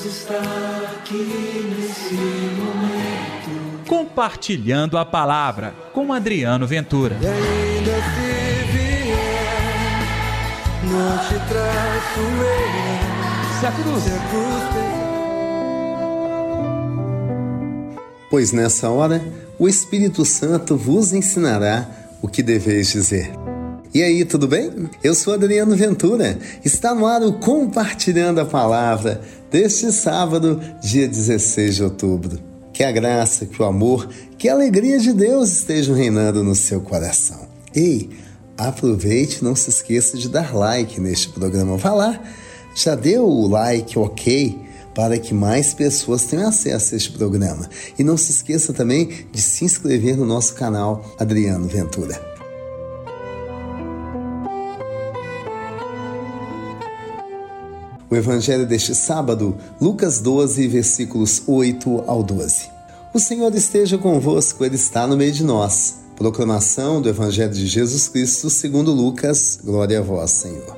[0.00, 0.40] Deus está
[0.94, 3.86] aqui nesse momento.
[3.86, 7.18] Compartilhando a palavra com Adriano Ventura.
[7.20, 9.98] E ainda se vier,
[10.84, 13.60] não te traço eu.
[13.60, 14.02] Se a cruz.
[14.02, 14.60] Se a cruz.
[18.30, 19.20] Pois nessa hora
[19.58, 21.86] o Espírito Santo vos ensinará
[22.22, 23.32] o que deveis dizer.
[23.92, 24.70] E aí, tudo bem?
[25.02, 26.38] Eu sou Adriano Ventura.
[26.64, 29.20] Está no ar o Compartilhando a Palavra
[29.50, 32.38] deste sábado, dia 16 de outubro.
[32.72, 34.08] Que a graça, que o amor,
[34.38, 37.48] que a alegria de Deus estejam reinando no seu coração.
[37.74, 38.10] Ei,
[38.56, 41.76] aproveite, não se esqueça de dar like neste programa.
[41.76, 42.22] Vá lá,
[42.76, 44.56] já deu o like, ok?
[44.94, 47.68] Para que mais pessoas tenham acesso a este programa.
[47.98, 52.29] E não se esqueça também de se inscrever no nosso canal Adriano Ventura.
[58.10, 62.68] O evangelho deste sábado, Lucas 12, versículos 8 ao 12.
[63.14, 66.00] O Senhor esteja convosco, Ele está no meio de nós.
[66.16, 69.60] Proclamação do Evangelho de Jesus Cristo segundo Lucas.
[69.64, 70.76] Glória a vós, Senhor.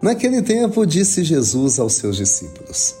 [0.00, 2.94] Naquele tempo disse Jesus aos seus discípulos: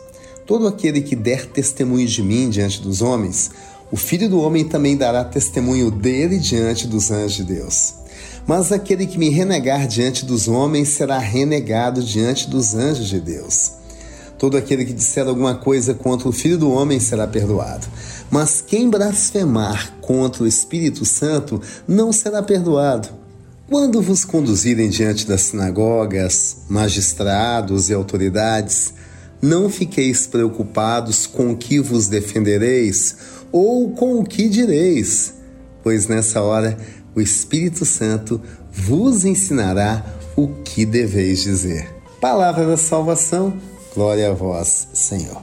[0.46, 3.50] Todo aquele que der testemunho de mim diante dos homens,
[3.90, 8.03] o Filho do homem também dará testemunho dele diante dos anjos de Deus.
[8.46, 13.72] Mas aquele que me renegar diante dos homens será renegado diante dos anjos de Deus.
[14.38, 17.86] Todo aquele que disser alguma coisa contra o Filho do Homem será perdoado.
[18.30, 23.08] Mas quem blasfemar contra o Espírito Santo não será perdoado.
[23.66, 28.92] Quando vos conduzirem diante das sinagogas, magistrados e autoridades,
[29.40, 33.16] não fiqueis preocupados com o que vos defendereis
[33.50, 35.34] ou com o que direis,
[35.82, 36.76] pois nessa hora
[37.14, 38.40] o Espírito Santo
[38.72, 40.04] vos ensinará
[40.36, 41.88] o que deveis dizer.
[42.20, 43.54] Palavra da salvação,
[43.94, 45.42] glória a vós, Senhor.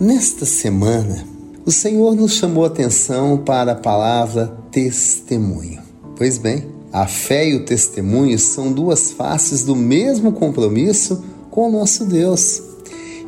[0.00, 1.24] Nesta semana,
[1.66, 5.82] o Senhor nos chamou a atenção para a palavra testemunho.
[6.16, 11.72] Pois bem, a fé e o testemunho são duas faces do mesmo compromisso com o
[11.72, 12.62] nosso Deus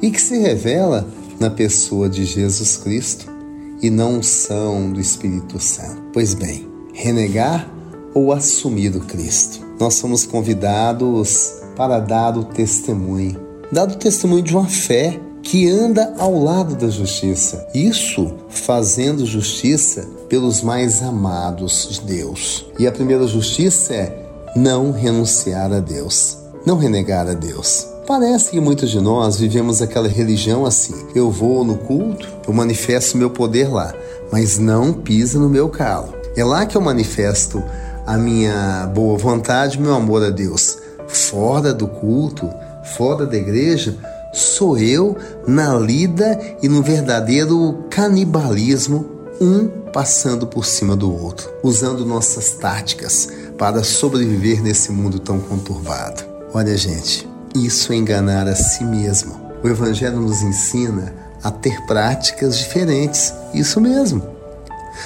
[0.00, 1.08] e que se revela
[1.41, 3.35] na pessoa de Jesus Cristo
[3.82, 6.03] e não são do Espírito Santo.
[6.12, 7.69] Pois bem, renegar
[8.14, 9.60] ou assumir o Cristo.
[9.78, 13.38] Nós somos convidados para dar o testemunho,
[13.70, 17.69] dar o testemunho de uma fé que anda ao lado da justiça.
[17.75, 22.66] Isso fazendo justiça pelos mais amados de Deus.
[22.78, 24.26] E a primeira justiça é
[24.56, 27.87] não renunciar a Deus, não renegar a Deus.
[28.06, 30.94] Parece que muitos de nós vivemos aquela religião assim.
[31.12, 33.93] Eu vou no culto, eu manifesto meu poder lá,
[34.31, 36.15] mas não pisa no meu calo.
[36.37, 37.61] É lá que eu manifesto
[38.06, 40.78] a minha boa vontade, meu amor a Deus.
[41.09, 42.49] Fora do culto,
[42.97, 43.97] fora da igreja,
[44.33, 49.05] sou eu na lida e no verdadeiro canibalismo,
[49.41, 53.28] um passando por cima do outro, usando nossas táticas
[53.59, 56.23] para sobreviver nesse mundo tão conturbado.
[56.55, 57.27] Olha, gente,
[57.65, 59.41] isso é enganar a si mesmo.
[59.62, 63.33] O Evangelho nos ensina a ter práticas diferentes.
[63.55, 64.22] Isso mesmo.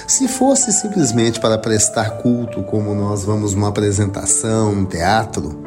[0.07, 5.61] Se fosse simplesmente para prestar culto, como nós vamos numa apresentação, um teatro,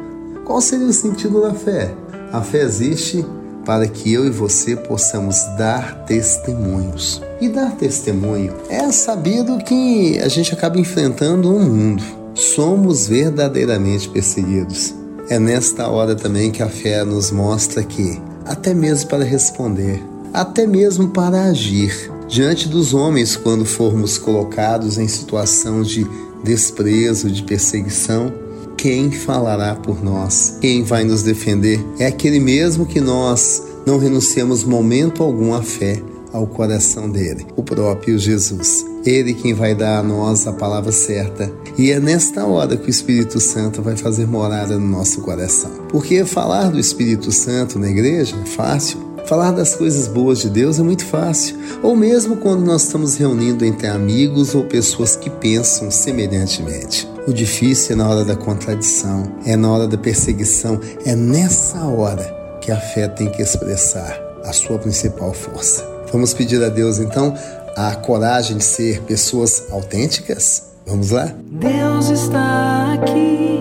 [0.45, 1.93] qual seria o sentido da fé?
[2.31, 3.25] A fé existe
[3.65, 7.21] para que eu e você possamos dar testemunhos.
[7.41, 12.03] E dar testemunho é sabido que a gente acaba enfrentando um mundo.
[12.33, 14.93] Somos verdadeiramente perseguidos.
[15.27, 20.67] É nesta hora também que a fé nos mostra que, até mesmo para responder, até
[20.67, 26.05] mesmo para agir diante dos homens quando formos colocados em situação de
[26.43, 28.31] desprezo, de perseguição,
[28.77, 30.57] quem falará por nós?
[30.61, 31.83] Quem vai nos defender?
[31.97, 37.63] É aquele mesmo que nós não renunciamos momento algum à fé, ao coração dele, o
[37.63, 38.85] próprio Jesus.
[39.05, 41.51] Ele quem vai dar a nós a palavra certa.
[41.77, 45.69] E é nesta hora que o Espírito Santo vai fazer morada no nosso coração.
[45.89, 49.15] Porque falar do Espírito Santo na igreja é fácil.
[49.25, 53.65] Falar das coisas boas de Deus é muito fácil, ou mesmo quando nós estamos reunindo
[53.65, 57.09] entre amigos ou pessoas que pensam semelhantemente.
[57.27, 62.23] O difícil é na hora da contradição, é na hora da perseguição, é nessa hora
[62.61, 65.83] que a fé tem que expressar a sua principal força.
[66.11, 67.33] Vamos pedir a Deus então
[67.75, 70.74] a coragem de ser pessoas autênticas?
[70.85, 71.33] Vamos lá?
[71.51, 73.59] Deus está aqui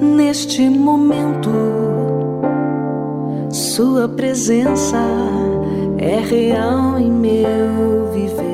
[0.00, 1.50] neste momento.
[3.50, 4.96] Sua presença
[5.98, 8.46] é real em meu viver.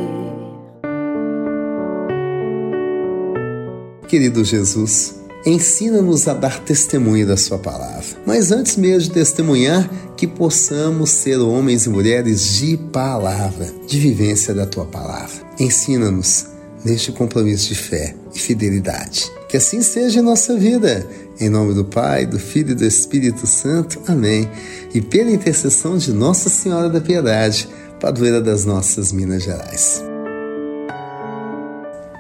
[4.08, 5.14] Querido Jesus,
[5.46, 8.04] ensina-nos a dar testemunho da Sua palavra.
[8.26, 14.52] Mas antes mesmo de testemunhar, que possamos ser homens e mulheres de palavra, de vivência
[14.52, 15.40] da Tua palavra.
[15.58, 16.51] Ensina-nos
[16.84, 19.30] neste compromisso de fé e fidelidade.
[19.48, 21.06] Que assim seja em nossa vida.
[21.38, 24.00] Em nome do Pai, do Filho e do Espírito Santo.
[24.06, 24.48] Amém.
[24.94, 27.68] E pela intercessão de Nossa Senhora da Piedade,
[28.00, 30.02] padroeira das nossas Minas Gerais.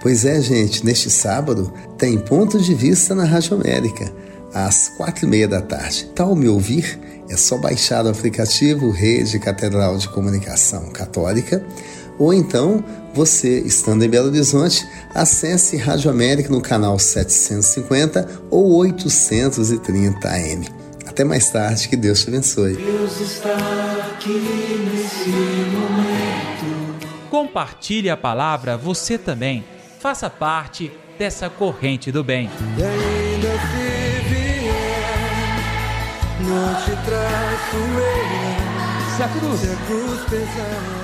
[0.02, 4.12] Pois é, gente, neste sábado tem ponto de vista na Rádio América,
[4.52, 6.10] às quatro e meia da tarde.
[6.14, 6.98] Tal me ouvir?
[7.28, 11.64] É só baixar o aplicativo Rede Catedral de Comunicação Católica
[12.18, 12.82] ou então
[13.14, 20.66] você, estando em Belo Horizonte, acesse Rádio América no canal 750 ou 830 AM.
[21.06, 22.74] Até mais tarde, que Deus te abençoe.
[22.74, 23.54] Deus está
[24.14, 26.96] aqui nesse momento.
[27.28, 29.62] Compartilhe a palavra você também.
[30.00, 32.48] Faça parte dessa corrente do bem.
[32.78, 35.58] E ainda se vier,
[36.40, 39.16] não te traço eu.
[39.16, 41.01] Se a cruz Se a cruz pesada.